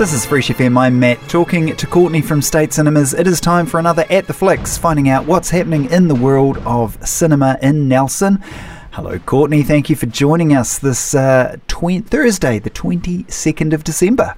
[0.00, 0.78] This is Fresh FM.
[0.78, 3.12] I'm Matt, talking to Courtney from State Cinemas.
[3.12, 6.56] It is time for another At the Flicks, finding out what's happening in the world
[6.64, 8.36] of cinema in Nelson.
[8.92, 9.62] Hello, Courtney.
[9.62, 14.36] Thank you for joining us this uh, tw- Thursday, the 22nd of December.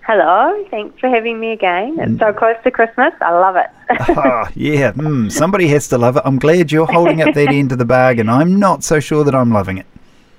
[0.00, 1.96] Hello, thanks for having me again.
[2.00, 3.14] It's so close to Christmas.
[3.20, 3.68] I love it.
[4.08, 6.24] oh, yeah, mm, somebody has to love it.
[6.24, 8.28] I'm glad you're holding up that end of the bargain.
[8.28, 9.86] I'm not so sure that I'm loving it.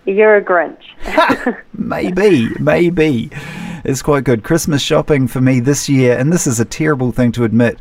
[0.10, 1.56] You're a Grinch.
[1.74, 3.30] maybe, maybe.
[3.86, 4.44] It's quite good.
[4.44, 7.78] Christmas shopping for me this year, and this is a terrible thing to admit,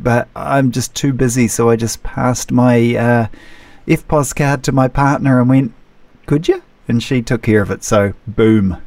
[0.00, 3.26] but I'm just too busy, so I just passed my uh,
[3.86, 5.72] EFTPOS card to my partner and went,
[6.26, 6.62] Could you?
[6.88, 8.78] And she took care of it, so boom.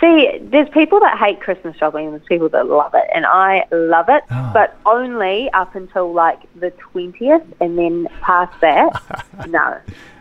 [0.00, 3.04] See, there's people that hate Christmas shopping and there's people that love it.
[3.12, 4.50] And I love it, Oh.
[4.54, 7.44] but only up until like the 20th.
[7.60, 9.76] And then past that, no,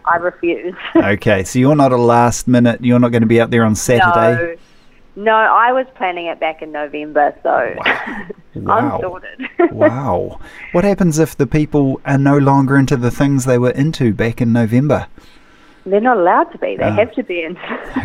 [0.10, 0.76] I refuse.
[0.96, 3.76] Okay, so you're not a last minute, you're not going to be out there on
[3.76, 4.58] Saturday?
[5.16, 8.28] No, no, I was planning it back in November, so Wow.
[8.96, 9.48] I'm sorted.
[9.72, 10.40] wow.
[10.72, 14.42] What happens if the people are no longer into the things they were into back
[14.42, 15.08] in November?
[15.86, 16.76] They're not allowed to be.
[16.76, 16.92] They Oh.
[16.92, 17.58] have to be in.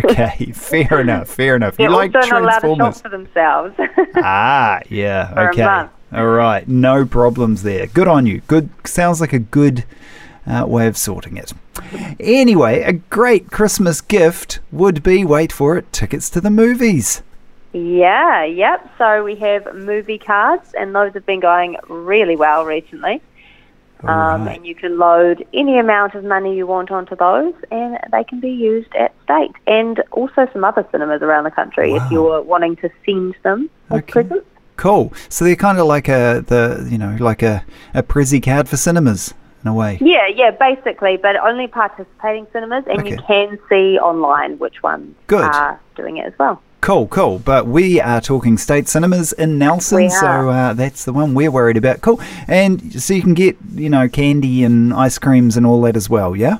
[0.04, 1.76] Okay, fair enough, fair enough.
[1.76, 3.74] They're you like also not allowed to shop for themselves.
[4.16, 5.88] Ah, yeah, okay.
[6.16, 7.86] All right, no problems there.
[7.88, 8.40] Good on you.
[8.46, 9.84] Good, sounds like a good
[10.46, 11.52] uh, way of sorting it.
[12.20, 17.22] Anyway, a great Christmas gift would be, wait for it, tickets to the movies.
[17.72, 18.90] Yeah, yep.
[18.98, 23.22] So we have movie cards, and those have been going really well recently.
[24.04, 24.56] Um, Alright.
[24.56, 28.40] and you can load any amount of money you want onto those, and they can
[28.40, 32.04] be used at state and also some other cinemas around the country Wow.
[32.04, 34.12] if you're wanting to send them as Okay.
[34.12, 34.46] presents.
[34.76, 35.12] Cool.
[35.28, 37.64] So they're kind of like a the you know like a
[37.94, 39.98] a Prezzy card for cinemas in a way.
[40.00, 45.44] Yeah, yeah, basically, but only participating cinemas, and you can see online which ones Good.
[45.44, 46.62] are doing it as well.
[46.80, 47.38] Cool, cool.
[47.38, 51.76] But we are talking state cinemas in Nelson, so uh, that's the one we're worried
[51.76, 52.00] about.
[52.00, 52.20] Cool.
[52.48, 56.10] And so you can get you know candy and ice creams and all that as
[56.10, 56.34] well.
[56.34, 56.58] Yeah.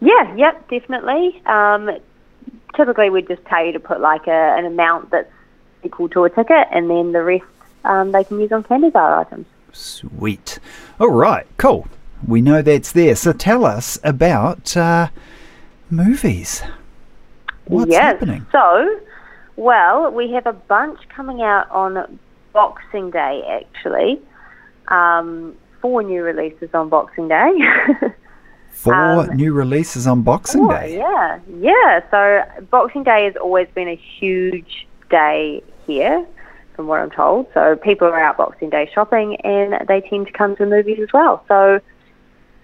[0.00, 1.42] Yeah, yep, definitely.
[1.46, 1.90] Um,
[2.76, 5.32] typically, we'd just tell you to put like a, an amount that's
[5.82, 7.44] equal to a ticket, and then the rest
[7.84, 9.46] um, they can use on candy bar items.
[9.72, 10.58] Sweet.
[10.98, 11.88] All right, cool.
[12.26, 13.16] We know that's there.
[13.16, 15.08] So tell us about uh,
[15.90, 16.62] movies.
[17.66, 18.02] What's yes.
[18.02, 18.46] happening?
[18.52, 19.00] So,
[19.56, 22.18] well, we have a bunch coming out on
[22.52, 24.20] Boxing Day, actually.
[24.88, 27.52] Um, four new releases on Boxing Day.
[28.72, 30.96] Four um, new releases on Boxing Oh, Day.
[30.96, 32.00] yeah, yeah.
[32.10, 36.24] So Boxing Day has always been a huge day here,
[36.76, 37.46] from what I'm told.
[37.52, 40.98] So people are out Boxing Day shopping, and they tend to come to the movies
[41.02, 41.44] as well.
[41.46, 41.80] So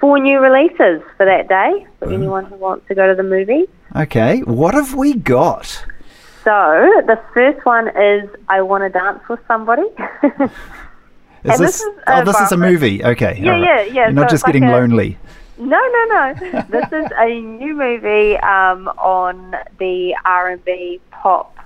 [0.01, 3.69] four new releases for that day for anyone who wants to go to the movies.
[3.95, 5.67] Okay, what have we got?
[6.45, 9.83] So the first one is I Want to Dance with Somebody.
[11.45, 11.79] Is And this?
[11.79, 13.05] this is oh, this is a movie.
[13.05, 13.39] Okay.
[13.41, 13.63] Yeah, right.
[13.63, 15.17] yeah, yeah, You're not so just it's like getting a- lonely.
[15.59, 16.35] No, no, no.
[16.71, 21.57] this is a new movie um, on the R&B pop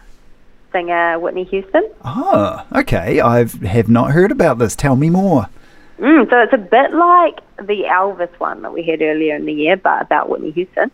[0.70, 1.88] singer Whitney Houston.
[2.04, 3.20] Oh, okay.
[3.20, 4.76] I have not heard about this.
[4.76, 5.48] Tell me more.
[6.00, 9.52] Mm, so it's a bit like the Elvis one that we had earlier in the
[9.52, 10.90] year, but about Whitney Houston.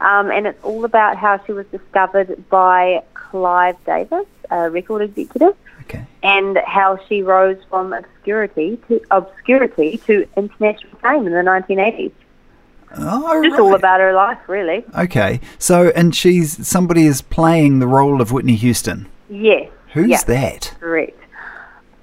[0.00, 5.56] Um, and it's all about how she was discovered by Clive Davis, a record executive,
[5.82, 6.04] Okay.
[6.22, 12.12] and how she rose from obscurity to obscurity to international fame in the 1980s.
[12.96, 13.60] Oh, Just right.
[13.60, 14.84] all about her life, really.
[14.96, 15.40] Okay.
[15.58, 19.08] So, and she's somebody is playing the role of Whitney Houston.
[19.28, 19.68] Yes.
[19.94, 20.74] Who's yeah, that?
[20.78, 21.18] Correct.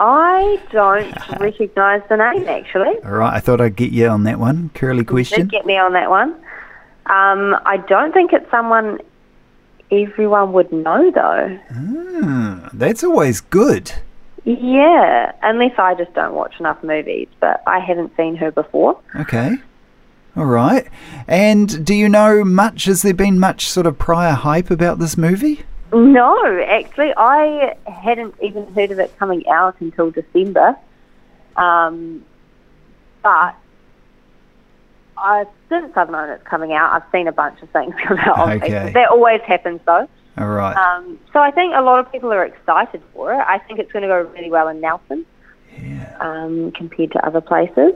[0.04, 2.98] I don't recognise the name actually.
[3.06, 3.36] All right.
[3.36, 4.72] I thought I'd get you on that one.
[4.74, 5.42] Curly question.
[5.42, 6.32] Did get me on that one.
[7.06, 9.00] Um, I don't think it's someone
[9.92, 11.60] everyone would know though.
[11.72, 13.92] Hmm, that's always good.
[14.44, 19.00] Yeah, unless I just don't watch enough movies, but I haven't seen her before.
[19.16, 19.58] Okay.
[20.36, 20.88] All right.
[21.28, 22.86] And do you know much?
[22.86, 25.62] Has there been much sort of prior hype about this movie?
[25.94, 30.76] No, actually, I hadn't even heard of it coming out until December.
[31.58, 32.24] Um,
[33.22, 33.56] but
[35.18, 38.40] I, since I've known it's coming out, I've seen a bunch of things come out
[38.40, 38.70] on Okay.
[38.70, 38.94] Facebook.
[38.94, 40.08] That always happens, though.
[40.38, 40.76] All right.
[40.76, 43.40] Um, so I think a lot of people are excited for it.
[43.46, 45.26] I think it's going to go really well in Nelson
[45.78, 46.16] yeah.
[46.22, 47.94] um, compared to other places.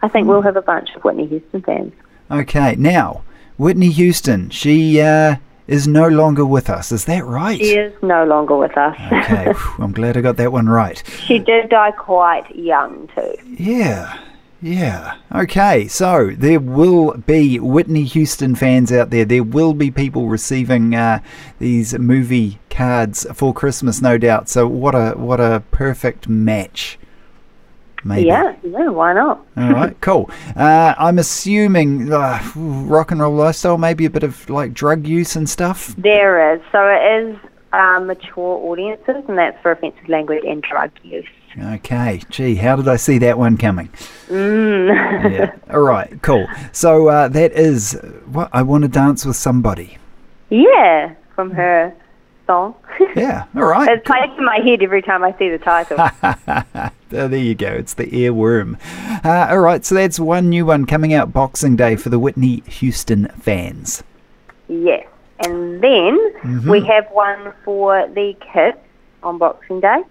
[0.00, 1.92] I think we'll have a bunch of Whitney Houston fans.
[2.30, 2.76] Okay.
[2.76, 3.22] Now,
[3.58, 5.36] Whitney Houston, she uh,
[5.66, 6.92] is no longer with us.
[6.92, 7.58] Is that right?
[7.58, 8.96] She is no longer with us.
[9.12, 9.52] Okay.
[9.78, 11.02] I'm glad I got that one right.
[11.06, 13.34] she did die quite young too.
[13.46, 14.18] Yeah.
[14.60, 15.16] Yeah.
[15.34, 15.88] Okay.
[15.88, 19.24] So there will be Whitney Houston fans out there.
[19.24, 21.20] There will be people receiving uh,
[21.58, 24.48] these movie cards for Christmas, no doubt.
[24.48, 26.98] So what a what a perfect match.
[28.04, 28.26] Maybe.
[28.26, 29.44] Yeah, yeah, why not?
[29.56, 29.96] All right.
[30.00, 30.28] Cool.
[30.56, 35.36] Uh, I'm assuming uh, rock and roll lifestyle, maybe a bit of like drug use
[35.36, 35.94] and stuff.
[35.96, 36.60] There is.
[36.72, 37.36] So it is
[37.72, 41.26] um, mature audiences, and that's for offensive language and drug use.
[41.74, 42.22] Okay.
[42.30, 43.90] Gee, how did I see that one coming?
[44.28, 45.30] Mm.
[45.30, 45.52] Yeah.
[45.74, 46.20] All right.
[46.22, 46.46] Cool.
[46.72, 47.92] So uh, that is
[48.26, 49.98] what I want to dance with somebody.
[50.50, 51.94] yeah, from her
[53.16, 53.44] Yeah.
[53.54, 53.88] All right.
[53.90, 55.98] it's playing in my head every time I see the title.
[57.10, 57.68] There you go.
[57.68, 58.78] It's the earworm.
[59.22, 59.84] Uh, all right.
[59.84, 64.02] So that's one new one coming out Boxing Day for the Whitney Houston fans.
[64.68, 65.06] yes.
[65.44, 68.78] And then we have one for the kids
[69.22, 70.02] on Boxing Day,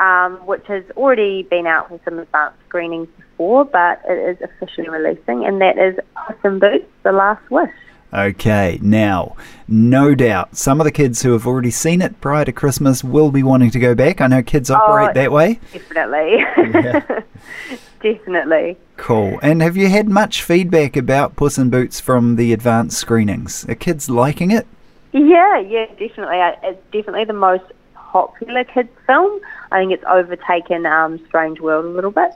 [0.00, 4.88] um, which has already been out for some advanced screenings before, but it is officially
[4.88, 5.96] releasing, and that is
[6.26, 7.70] Puss in Boots: The Last Wish.
[8.14, 9.34] Okay, now,
[9.66, 13.30] no doubt, some of the kids who have already seen it prior to Christmas will
[13.32, 14.20] be wanting to go back.
[14.20, 15.58] I know kids operate Oh, that way.
[15.72, 16.44] Definitely.
[18.00, 18.76] Definitely.
[18.96, 19.38] Cool.
[19.42, 23.68] And have you had much feedback about Puss in Boots from the advanced screenings?
[23.68, 24.66] Are kids liking it?
[25.12, 26.38] Yeah, yeah, definitely.
[26.62, 27.64] It's definitely the most
[27.94, 29.40] popular kids film.
[29.72, 32.30] I think it's overtaken um, Strange World a little bit,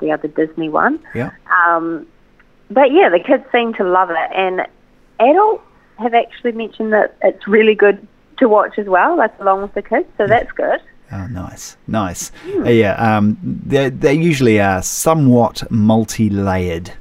[0.00, 1.00] the other Disney one.
[1.14, 1.30] Yeah.
[1.66, 2.06] Um,
[2.70, 4.66] but yeah, the kids seem to love it, and
[5.20, 5.64] adults
[5.98, 8.06] have actually mentioned that it's really good
[8.38, 10.06] to watch as well, like along with the kids.
[10.18, 10.80] So that's good.
[11.12, 12.32] Oh, nice, nice.
[12.48, 16.92] Uh, yeah, um, they they usually are somewhat multi-layered.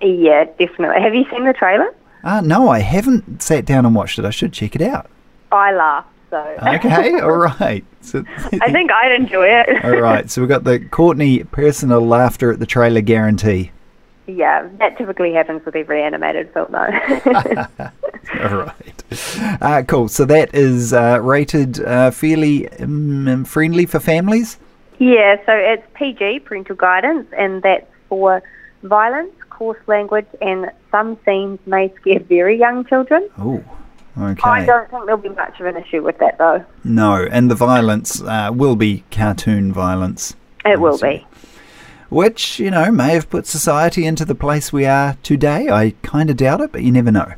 [0.00, 1.00] Yeah, definitely.
[1.00, 1.94] Have you seen the trailer?
[2.24, 4.24] Uh, no, I haven't sat down and watched it.
[4.24, 5.08] I should check it out.
[5.52, 6.06] I laugh.
[6.30, 7.84] So Okay, all right.
[8.00, 8.24] So,
[8.60, 9.84] I think I'd enjoy it.
[9.84, 10.28] all right.
[10.30, 13.70] So we've got the Courtney personal laughter at the trailer guarantee.
[14.26, 16.78] Yeah, that typically happens with every animated film, though.
[18.40, 19.04] All right.
[19.60, 20.08] Uh, cool.
[20.08, 24.58] So that is uh, rated uh, fairly um, friendly for families.
[24.98, 28.42] Yeah, so it's PG, parental guidance, and that's for
[28.84, 33.28] violence, coarse language, and some scenes may scare very young children.
[33.38, 33.64] Oh,
[34.16, 34.40] okay.
[34.44, 36.64] I don't think there'll be much of an issue with that, though.
[36.84, 41.26] No, and the violence uh, will be cartoon violence, It will be.
[42.12, 45.68] Which, you know, may have put society into the place we are today.
[45.70, 47.32] I kind of doubt it, but you never know.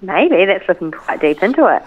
[0.00, 1.82] Maybe that's looking quite deep into it.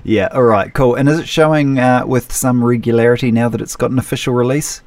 [0.04, 0.96] Yeah, all right, cool.
[0.96, 4.82] And is it showing uh, with some regularity now that it's got an official release?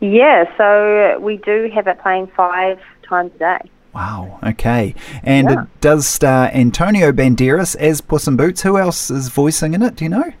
[0.00, 3.70] yeah, so we do have it playing five times a day.
[3.94, 4.94] Wow, okay.
[5.22, 5.62] And Yeah.
[5.62, 8.62] it does star Antonio Banderas as Puss in Boots.
[8.62, 9.96] Who else is voicing in it?
[9.96, 10.32] Do you know?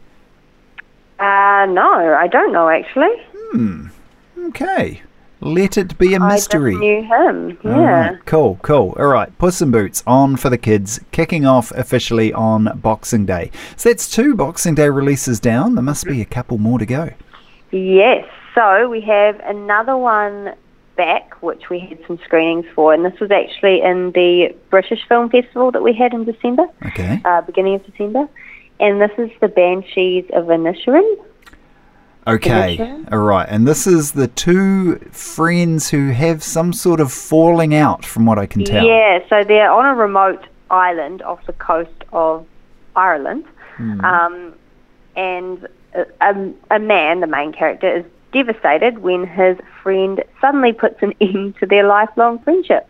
[1.18, 3.10] Uh, no, I don't know actually.
[4.48, 5.02] Okay.
[5.42, 6.72] Let it be a mystery.
[6.72, 7.58] just knew him.
[7.64, 8.10] Yeah.
[8.10, 8.94] right, Cool, cool.
[8.98, 13.50] All right, Puss in Boots on for the kids, kicking off officially on Boxing Day.
[13.76, 15.76] So that's two Boxing Day releases down.
[15.76, 17.10] There must be a couple more to go.
[17.70, 18.28] Yes.
[18.54, 20.54] So we have another one
[20.96, 25.30] back, which we had some screenings for, and this was actually in the British Film
[25.30, 27.18] Festival that we had in December, Okay.
[27.24, 28.28] uh, beginning of December.
[28.78, 31.16] And this is the Banshees of Inisherin.
[32.26, 32.78] Okay.
[33.10, 33.46] All right.
[33.48, 38.38] And this is the two friends who have some sort of falling out, from what
[38.38, 38.84] I can tell.
[38.84, 42.46] Yeah, so they're on a remote island off the coast of
[42.94, 43.44] Ireland.
[44.04, 44.54] Um,
[45.16, 51.02] and a, a, a man, the main character, is devastated when his friend suddenly puts
[51.02, 52.86] an end to their lifelong friendship.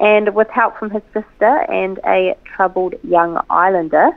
[0.00, 4.10] And with help from his sister and a troubled young islander,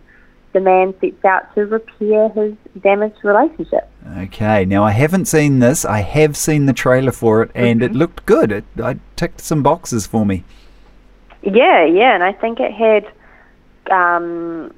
[0.55, 3.87] the man sets out to repair his damaged relationship.
[4.17, 4.65] Okay.
[4.65, 5.83] Now I haven't seen this.
[5.85, 7.93] I have seen the trailer for it, and Mm-hmm.
[7.93, 8.51] it looked good.
[8.51, 10.43] It I ticked some boxes for me.
[11.43, 13.05] Yeah, yeah, and I think it had
[13.91, 14.73] um,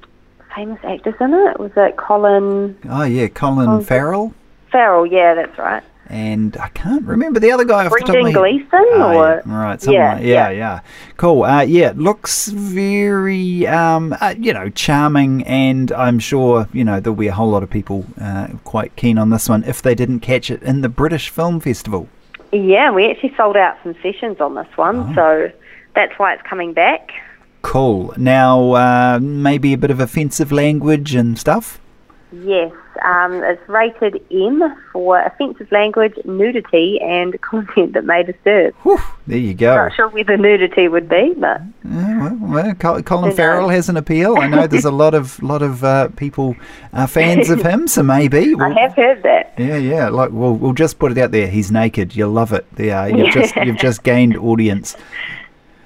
[0.54, 1.58] famous actors in it.
[1.58, 4.34] Was it Colin Oh yeah, Colin Oh, Farrell,
[4.70, 5.06] Farrell?
[5.06, 5.82] Yeah, that's right.
[6.08, 8.38] And I can't remember the other guy off the top of Brendan my.
[8.50, 9.56] Gleeson, Oh, or yeah.
[9.58, 10.50] right, Yeah, like, yeah, yeah.
[10.50, 10.80] yeah,
[11.16, 11.42] Cool.
[11.44, 17.00] Uh, yeah, it looks very, um, uh, you know, charming, and I'm sure you know
[17.00, 19.94] there'll be a whole lot of people uh, quite keen on this one if they
[19.94, 22.08] didn't catch it in the British Film Festival.
[22.52, 25.14] yeah, we actually sold out some sessions on this one, Oh.
[25.14, 25.52] so
[25.94, 27.10] that's why it's coming back.
[27.62, 28.14] Cool.
[28.16, 31.80] Now, uh, maybe a bit of offensive language and stuff?
[32.32, 32.70] Yes,
[33.04, 34.62] um, it's rated M
[34.92, 38.74] for offensive language, nudity, and content that may disturb.
[38.82, 39.74] Whew, there you go.
[39.74, 43.96] Not sure where the nudity would be, but Yeah, well, well, Colin Farrell has an
[43.96, 44.36] appeal.
[44.38, 46.56] I know there's a lot of lot of uh, people
[46.92, 48.52] uh, fans of him, so maybe.
[48.52, 49.54] I we'll- have heard that.
[49.58, 50.08] Yeah, yeah.
[50.08, 51.48] Like, we'll we'll just put it out there.
[51.48, 52.14] He's naked.
[52.14, 52.66] You'll love it.
[52.72, 54.96] There, you've just you've just gained audience.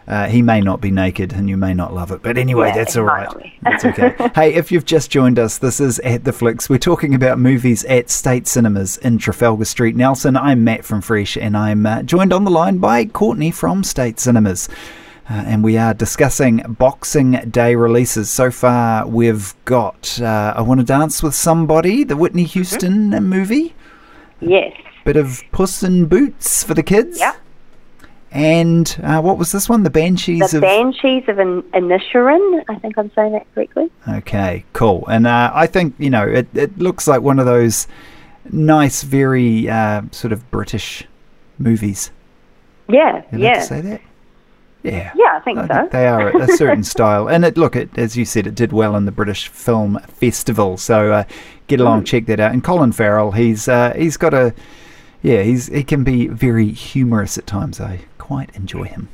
[0.08, 2.74] Uh, he may not be naked, and you may not love it, but anyway, Yeah,
[2.74, 3.28] that's all right.
[3.62, 4.14] That's okay.
[4.34, 6.68] hey, if you've just joined us, this is at the Flicks.
[6.68, 10.36] We're talking about movies at State Cinemas in Trafalgar Street, Nelson.
[10.36, 14.18] I'm Matt from Fresh, and I'm uh, joined on the line by Courtney from State
[14.18, 14.68] Cinemas.
[15.30, 18.28] Uh, and we are discussing Boxing Day releases.
[18.28, 23.76] So far, we've got uh, I Want to Dance with Somebody, the Whitney Houston movie
[24.40, 24.72] Yes.
[25.04, 27.20] bit of Puss in Boots for the kids.
[27.20, 27.36] Yep.
[28.32, 29.82] And uh, what was this one?
[29.82, 30.62] The Banshees The of.
[30.62, 33.90] Banshees of An- Inisherin, I think I'm saying that correctly.
[34.08, 35.04] okay, cool.
[35.08, 36.48] And uh, I think you know it.
[36.54, 37.86] It looks like one of those
[38.50, 41.04] nice, very uh, sort of British
[41.58, 42.10] movies.
[42.88, 43.60] Yeah, You yeah.
[43.60, 44.00] say that?
[44.82, 45.12] Yeah.
[45.14, 45.88] Yeah, I think so.
[45.92, 48.96] they are a certain style, and it look it as you said, it did well
[48.96, 50.76] in the British Film Festival.
[50.78, 51.24] So uh,
[51.68, 52.52] get along, check that out.
[52.52, 54.52] And Colin Farrell, he's uh, he's got a
[55.22, 57.80] yeah, he's he can be very humorous at times.
[57.80, 59.08] I quite enjoy him.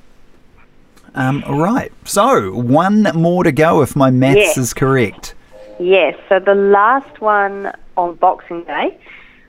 [1.15, 4.59] Um, all right, so one more to go if my maths Yes.
[4.59, 5.35] is correct.
[5.81, 8.97] Yes, so the last one on Boxing Day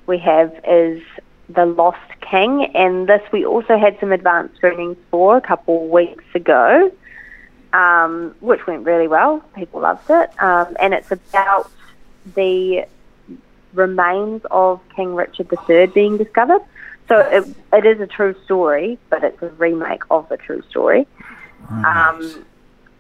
[0.08, 1.02] we have is
[1.50, 5.90] The Lost King, and this we also had some advanced screenings for a couple of
[5.90, 6.92] weeks ago,
[7.74, 9.44] um, which went really well.
[9.56, 11.70] People loved it, um, and it's about
[12.36, 12.86] the
[13.74, 16.62] remains of King Richard III being discovered.
[17.08, 21.08] So it, it is a true story, but it's a remake of the true story.
[21.70, 22.46] Um,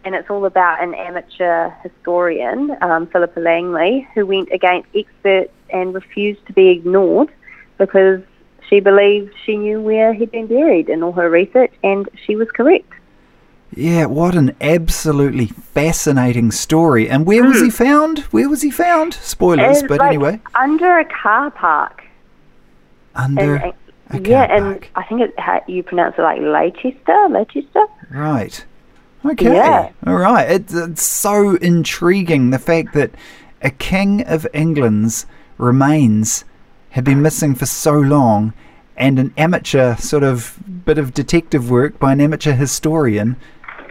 [0.03, 5.93] and it's all about an amateur historian, um, Philippa Langley, who went against experts and
[5.93, 7.29] refused to be ignored
[7.77, 8.21] because
[8.67, 12.49] she believed she knew where he'd been buried in all her research, and she was
[12.51, 12.91] correct.
[13.75, 17.09] Yeah, what an absolutely fascinating story.
[17.09, 17.65] And where was hmm.
[17.65, 18.19] he found?
[18.31, 19.13] Where was he found?
[19.13, 22.03] Spoilers, but like anyway, under a car park.
[23.15, 23.73] under And,
[24.09, 24.89] a yeah, car and park.
[24.95, 27.85] I think it, how you pronounce it like Leicester, Leicester.
[28.09, 28.65] Right.
[29.25, 29.53] Okay.
[29.53, 29.91] Yeah.
[30.07, 30.49] All right.
[30.49, 33.11] It's, it's so intriguing the fact that
[33.61, 35.25] a king of England's
[35.57, 36.45] remains
[36.91, 38.53] had been missing for so long,
[38.97, 43.35] and an amateur sort of bit of detective work by an amateur historian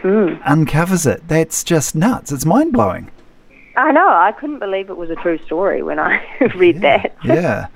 [0.01, 0.35] Hmm.
[0.45, 1.27] uncovers it.
[1.27, 2.31] That's just nuts.
[2.31, 3.09] It's mind blowing.
[3.75, 4.07] I know.
[4.09, 6.21] I couldn't believe it was a true story when I
[6.55, 7.15] read that.
[7.23, 7.67] yeah,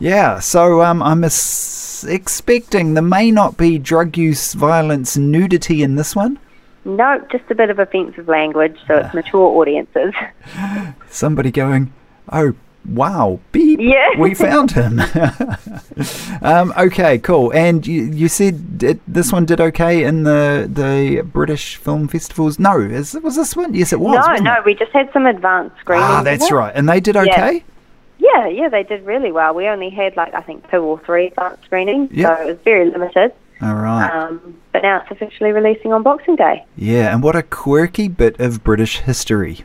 [0.00, 0.40] yeah.
[0.40, 6.16] So um, I'm as- expecting there may not be drug use, violence, nudity in this
[6.16, 6.38] one.
[6.84, 10.12] No, just a bit of offensive language, so it's mature audiences.
[11.10, 11.92] somebody going,
[12.32, 12.54] "Oh,
[12.88, 14.08] wow, beep, Yeah.
[14.18, 15.00] we found him."
[16.42, 17.52] um, okay, cool.
[17.52, 22.58] And you, you said it, this one did okay in the the British film festivals.
[22.58, 23.74] No, is, was this one?
[23.74, 24.24] Yes, it was.
[24.26, 24.64] no, no, it?
[24.64, 26.06] we just had some advanced screenings.
[26.08, 26.72] Ah, that's right.
[26.74, 27.64] And they did okay.
[28.18, 29.52] Yeah, yeah, they did really well.
[29.54, 32.36] We only had like I think two or three advanced screenings, Yep.
[32.38, 33.32] so it was very limited.
[33.60, 34.08] All right.
[34.10, 36.64] Um, but now it's officially releasing on Boxing Day.
[36.76, 39.64] yeah, and what a quirky bit of British history.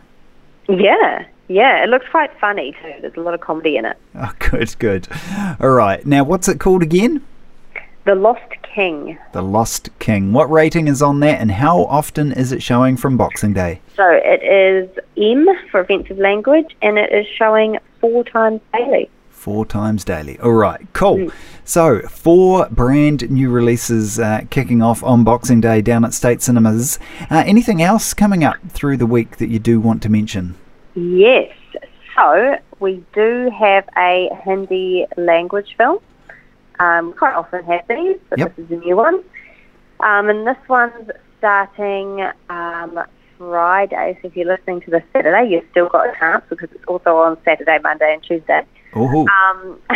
[0.69, 2.93] Yeah, yeah, it looks quite funny too.
[3.01, 3.97] There's a lot of comedy in it.
[4.15, 5.07] Oh, good, good.
[5.59, 6.05] All right.
[6.05, 7.23] Now, what's it called again?
[8.05, 9.17] The Lost King.
[9.33, 10.31] The Lost King.
[10.31, 13.81] What rating is on that, and how often is it showing from Boxing Day?
[13.95, 19.09] So it is M for offensive language, and it is showing four times daily.
[19.29, 20.39] Four times daily.
[20.39, 21.31] All right, cool.
[21.63, 26.99] So, four brand new releases uh, kicking off on Boxing Day down at State Cinemas.
[27.29, 30.55] Uh, anything else coming up through the week that you do want to mention?
[30.97, 31.55] Yes.
[32.15, 35.99] So we do have a Hindi language film.
[36.79, 38.55] Um, we quite often have these, but Yep.
[38.55, 39.23] this is a new one.
[39.99, 42.99] Um, and this one's starting um,
[43.37, 44.17] Friday.
[44.21, 47.17] So if you're listening to this Saturday, you've still got a chance because it's also
[47.17, 48.63] on Saturday, Monday, and Tuesday.
[49.29, 49.79] Um,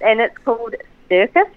[0.00, 0.76] and it's called
[1.10, 1.50] Cirkus.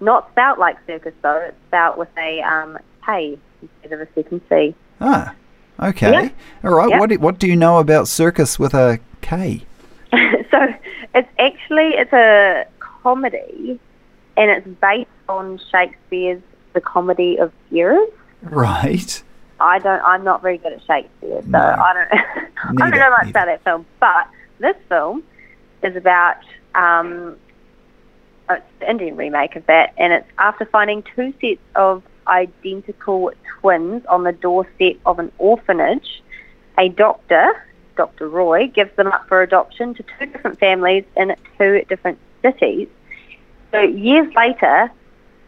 [0.00, 1.44] Not spelt like circus though.
[1.48, 4.74] It's spelt with a um, K instead of a second C.
[5.02, 5.34] ah,
[5.80, 6.10] okay.
[6.10, 6.28] Yeah.
[6.64, 6.90] All right.
[6.90, 6.98] Yeah.
[6.98, 9.62] What do, what do you know about circus with a K?
[10.12, 10.74] so
[11.14, 13.78] it's actually it's a comedy,
[14.36, 16.42] and it's based on Shakespeare's
[16.72, 18.08] The Comedy of Errors.
[18.42, 19.22] Right.
[19.60, 20.02] I don't.
[20.02, 21.58] I'm not very good at Shakespeare, so No.
[21.58, 22.08] I don't.
[22.82, 23.30] I don't know much neither.
[23.30, 23.86] about that film.
[24.00, 25.22] But this film
[25.82, 26.38] is about
[26.74, 27.36] um,
[28.50, 34.04] it's the Indian remake of that, and it's after finding two sets of identical twins
[34.06, 36.22] on the doorstep of an orphanage,
[36.78, 37.64] a doctor,
[37.96, 38.28] Dr.
[38.28, 42.88] Roy, gives them up for adoption to two different families in two different cities.
[43.72, 44.90] So years later,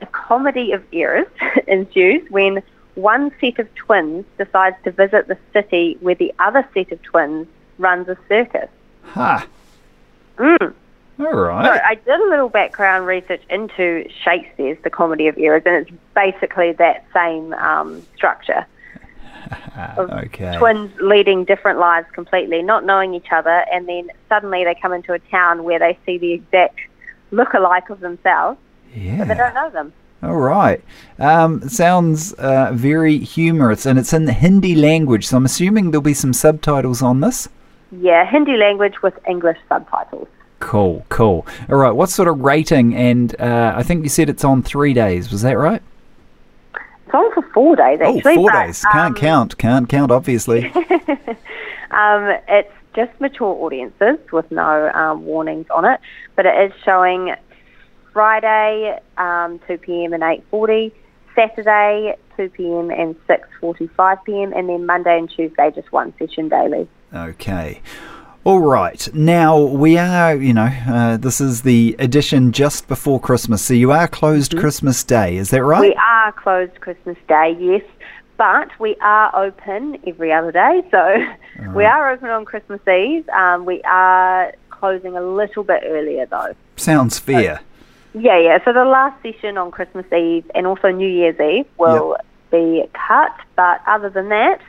[0.01, 1.29] a comedy of errors
[1.69, 2.63] ensues when
[2.95, 7.47] one set of twins decides to visit the city where the other set of twins
[7.79, 8.69] runs a circus.
[9.05, 9.47] Ha.
[10.37, 10.75] Mm.
[11.27, 11.83] All So right.
[11.87, 16.73] I did a little background research into Shakespeare's The Comedy of Errors, and it's basically
[16.73, 18.67] that same um, structure.
[19.99, 20.57] okay.
[20.59, 25.13] Twins leading different lives completely, not knowing each other, and then suddenly they come into
[25.13, 26.79] a town where they see the exact
[27.31, 28.59] look-alike of themselves,
[28.95, 29.19] yeah.
[29.19, 29.93] but they don't know them.
[30.23, 30.83] All right.
[31.19, 36.03] Um, sounds uh, very humorous, and it's in the Hindi language, so I'm assuming there'll
[36.03, 37.49] be some subtitles on this.
[37.91, 40.29] Yeah, Hindi language with English subtitles.
[40.61, 41.47] Cool, cool.
[41.69, 41.91] All right.
[41.91, 42.95] What sort of rating?
[42.95, 45.33] And uh, I think you said it's on three days.
[45.33, 45.83] Was that right?
[46.75, 48.23] It's on for four days, actually.
[48.25, 48.85] oh, four but, days.
[48.93, 49.59] Can't um, count.
[49.59, 50.13] Can't count.
[50.13, 50.73] Obviously.
[51.91, 56.01] Um, it's just mature audiences with no um, warnings on it,
[56.37, 57.35] but it is showing
[58.13, 60.13] Friday um, 2 p.m.
[60.13, 60.93] and 8:40,
[61.35, 62.91] Saturday 2 p.m.
[62.91, 66.89] and 6:45 p.m., and then Monday and Tuesday just one session daily.
[67.13, 67.83] Okay.
[68.43, 69.07] All right.
[69.13, 73.93] Now we are, you know, uh, this is the edition just before Christmas, so you
[73.93, 75.37] are closed Christmas Day.
[75.37, 75.83] Is that right?
[75.83, 77.83] We are closed Christmas Day, yes,
[78.39, 80.83] but we are open every other day.
[80.91, 81.27] So
[81.75, 83.29] we are open on Christmas Eve.
[83.29, 86.55] Um, we are closing a little bit earlier though.
[86.77, 87.61] Sounds fair.
[88.15, 88.65] Yeah, yeah.
[88.65, 92.17] So the last session on Christmas Eve and also New Year's Eve will
[92.51, 94.63] be cut, but other than that,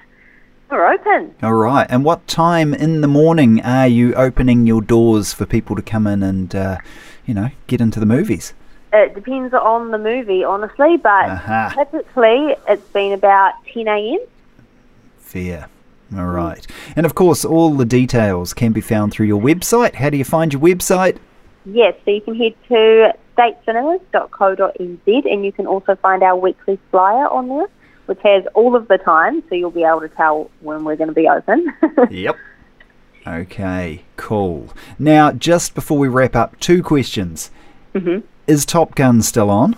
[0.71, 1.35] we're open.
[1.43, 1.85] All right.
[1.89, 6.07] And what time in the morning are you opening your doors for people to come
[6.07, 6.77] in and, uh,
[7.25, 8.53] you know, get into the movies?
[8.93, 11.73] It depends on the movie, honestly, but Aha.
[11.75, 14.19] typically it's been about 10 a.m.
[15.19, 15.69] Fair.
[16.15, 16.65] All right.
[16.95, 19.95] And of course, all the details can be found through your website.
[19.95, 21.17] How do you find your website?
[21.65, 27.29] Yes, so you can head to statecinemas.co.nz and you can also find our weekly flyer
[27.29, 27.67] on there,
[28.11, 31.07] which has all of the time, so you'll be able to tell when we're going
[31.07, 31.73] to be open.
[32.11, 32.35] Yep.
[33.25, 34.69] Okay, cool.
[34.99, 37.51] Now, just before we wrap up, two questions.
[37.95, 38.23] Mhm.
[38.47, 39.77] Is Top Gun still on?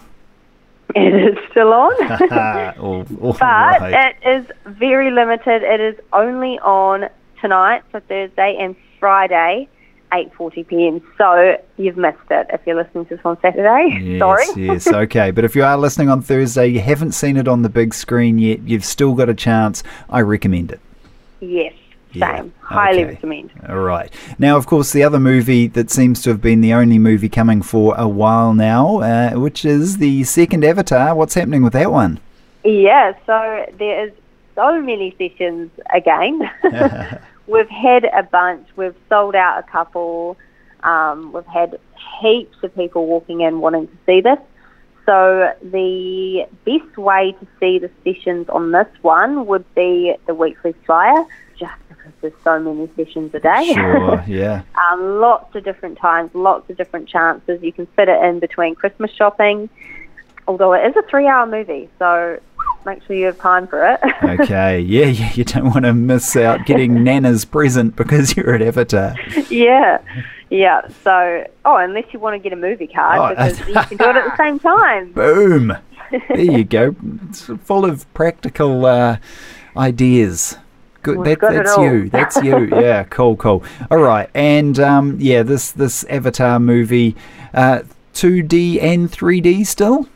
[0.95, 1.93] it is still on.
[2.79, 4.15] All, all But right.
[4.23, 5.61] it is very limited.
[5.61, 9.67] It is only on tonight, so Thursday and Friday,
[10.13, 11.01] 8:40 p.m.
[11.17, 13.99] So you've missed it if you're listening to this on Saturday.
[14.03, 14.45] Yes, Sorry.
[14.65, 15.31] yes, okay.
[15.31, 18.37] But if you are listening on Thursday, you haven't seen it on the big screen
[18.37, 19.81] yet, you've still got a chance.
[20.09, 20.79] I recommend it.
[21.39, 21.73] Yes,
[22.11, 22.53] Yeah, same.
[22.61, 23.13] Highly okay.
[23.15, 23.51] recommend.
[23.67, 24.13] All right.
[24.37, 27.61] Now, of course, the other movie that seems to have been the only movie coming
[27.61, 31.15] for a while now, uh, which is the second Avatar.
[31.15, 32.19] What's happening with that one?
[32.63, 34.13] Yeah, so there is
[34.55, 36.49] so many sessions again.
[37.47, 38.67] We've had a bunch.
[38.75, 40.37] We've sold out a couple.
[40.83, 41.79] Um, we've had
[42.21, 44.39] heaps of people walking in wanting to see this.
[45.05, 50.73] So the best way to see the sessions on this one would be the weekly
[50.85, 51.25] flyer,
[51.57, 53.73] just because there's so many sessions a day.
[53.73, 54.63] Sure, yeah.
[54.75, 57.61] um, lots of different times, lots of different chances.
[57.61, 59.69] You can fit it in between Christmas shopping,
[60.47, 62.39] although it is a three-hour movie, so
[62.85, 63.99] make sure you have time for it.
[64.41, 68.61] Okay, yeah, yeah, you don't want to miss out getting Nana's present because you're at
[68.61, 69.15] Avatar.
[69.49, 69.99] yeah,
[70.49, 70.87] yeah.
[71.03, 74.09] So, oh, unless you want to get a movie card, Oh, because you can do
[74.09, 75.11] it at the same time.
[75.13, 75.77] Boom!
[76.29, 76.95] There you go.
[77.29, 79.17] It's full of practical uh,
[79.75, 80.57] ideas.
[81.01, 81.23] Good.
[81.25, 82.07] That, that's you.
[82.09, 82.67] That's you.
[82.67, 83.03] Yeah.
[83.05, 83.35] Cool.
[83.35, 83.63] Cool.
[83.89, 84.29] All right.
[84.35, 87.15] And um, yeah, this this Avatar movie,
[87.53, 87.81] uh,
[88.13, 90.07] 2D and 3D still.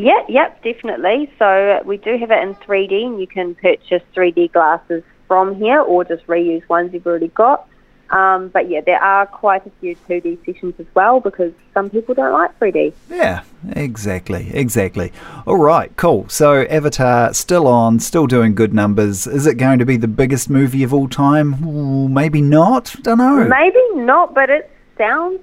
[0.00, 1.30] Yeah, yep, definitely.
[1.38, 5.80] So we do have it in 3D, and you can purchase 3D glasses from here,
[5.80, 7.68] or just reuse ones you've already got.
[8.08, 12.14] Um, but yeah, there are quite a few 2D sessions as well because some people
[12.14, 12.94] don't like 3D.
[13.10, 15.12] Yeah, exactly, exactly.
[15.46, 16.28] All right, cool.
[16.30, 19.26] So Avatar still on, still doing good numbers.
[19.26, 21.62] Is it going to be the biggest movie of all time?
[21.64, 22.96] Ooh, maybe not.
[23.02, 23.44] Don't know.
[23.44, 25.40] Maybe not, but it sounds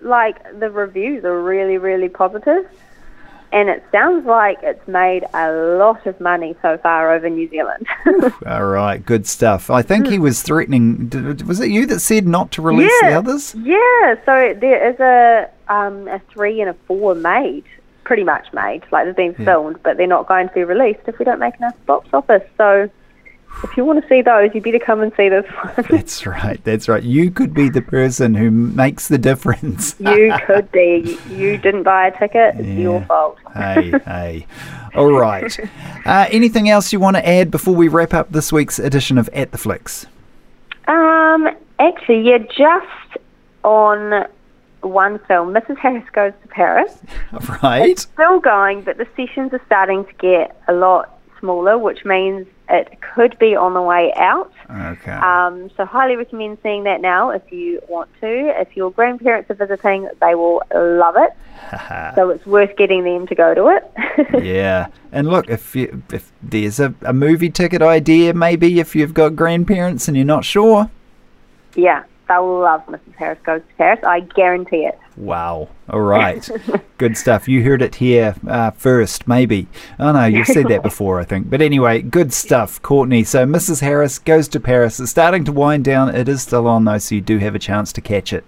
[0.00, 2.68] like the reviews are really, really positive.
[3.52, 7.84] And it sounds like it's made a lot of money so far over New Zealand.
[8.46, 9.70] All right, good stuff.
[9.70, 11.08] I think he was threatening.
[11.08, 13.54] d- Was it you that said not to release the others?
[13.56, 17.64] yeah, so there is a um, a three and a four made,
[18.04, 18.82] pretty much made.
[18.92, 19.44] Like they've been Yeah.
[19.52, 22.42] filmed, but they're not going to be released if we don't make enough box office.
[22.56, 22.88] So
[23.62, 25.74] if you want to see those, you better come and see this one.
[25.90, 26.62] That's right.
[26.64, 27.02] That's right.
[27.02, 29.94] You could be the person who makes the difference.
[30.00, 31.18] you could be.
[31.28, 32.54] You didn't buy a ticket.
[32.56, 33.38] It's your fault.
[33.54, 34.46] hey, hey.
[34.94, 35.58] All right.
[36.06, 39.28] Uh, anything else you want to add before we wrap up this week's edition of
[39.32, 40.06] At the Flicks?
[40.88, 43.18] Um, actually, yeah, just
[43.62, 44.26] on
[44.80, 45.76] one film, Mrs.
[45.76, 46.98] Harris Goes to Paris.
[47.62, 47.98] Right.
[47.98, 53.00] Still going, but the sessions are starting to get a lot smaller, which means it
[53.00, 54.52] could be on the way out.
[54.70, 55.12] Okay.
[55.12, 58.60] Um, so highly recommend seeing that now if you want to.
[58.60, 61.30] If your grandparents are visiting, they will love it.
[62.14, 64.42] so it's worth getting them to go to it.
[64.44, 64.88] yeah.
[65.12, 69.34] And look, if you, if there's a, a movie ticket idea, maybe if you've got
[69.34, 70.90] grandparents and you're not sure.
[71.74, 73.14] yeah, they'll love Mrs.
[73.18, 74.00] Harris Goes to Paris.
[74.06, 74.98] I guarantee it.
[75.16, 75.68] Wow.
[75.90, 76.48] All right.
[76.98, 77.48] good stuff.
[77.48, 79.66] You heard it here uh, first, maybe.
[79.98, 81.50] Oh, no, you've said that before, I think.
[81.50, 83.24] But anyway, good stuff, Courtney.
[83.24, 83.80] So Mrs.
[83.80, 85.00] Harris goes to Paris.
[85.00, 86.14] It's starting to wind down.
[86.14, 88.44] It is still on, though, so you do have a chance to catch it.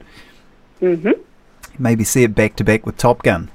[0.80, 1.10] hmm
[1.78, 3.50] Maybe see it back to back with Top Gun.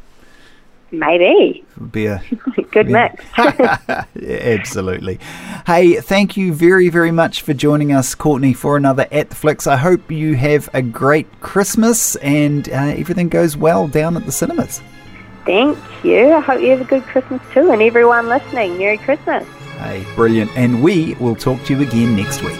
[0.91, 1.65] Maybe.
[1.75, 2.21] It be a
[2.71, 3.11] Good Yeah.
[3.11, 3.25] mix.
[4.15, 5.19] Yeah, Absolutely.
[5.65, 9.67] Hey, thank you very, very much for joining us, Courtney, for another At the Flicks.
[9.67, 14.31] I hope you have a great Christmas and uh, everything goes well down at the
[14.31, 14.81] cinemas.
[15.45, 16.33] Thank you.
[16.33, 17.71] I hope you have a good Christmas too.
[17.71, 19.45] And everyone listening, Merry Christmas.
[19.79, 20.51] Hey, brilliant.
[20.57, 22.59] And we will talk to you again next week.